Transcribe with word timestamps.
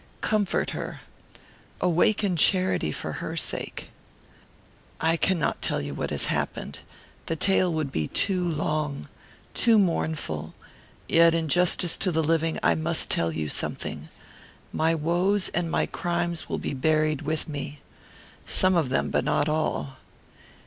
Comfort 0.21 0.71
her. 0.71 1.01
Awaken 1.79 2.35
charity 2.35 2.91
for 2.91 3.11
her 3.21 3.37
sake. 3.37 3.91
"I 4.99 5.15
cannot 5.15 5.61
tell 5.61 5.79
you 5.79 5.93
what 5.93 6.09
has 6.09 6.25
happened. 6.25 6.79
The 7.27 7.35
tale 7.35 7.71
would 7.71 7.91
be 7.91 8.07
too 8.07 8.43
long, 8.43 9.09
too 9.53 9.77
mournful. 9.77 10.55
Yet, 11.07 11.35
in 11.35 11.47
justice 11.47 11.97
to 11.97 12.11
the 12.11 12.23
living, 12.23 12.57
I 12.63 12.73
must 12.73 13.11
tell 13.11 13.31
you 13.31 13.47
something. 13.47 14.09
My 14.73 14.95
woes 14.95 15.49
and 15.49 15.69
my 15.69 15.85
crimes 15.85 16.49
will 16.49 16.57
be 16.57 16.73
buried 16.73 17.21
with 17.21 17.47
me. 17.47 17.81
Some 18.47 18.75
of 18.75 18.89
them, 18.89 19.11
but 19.11 19.23
not 19.23 19.47
all. 19.47 19.97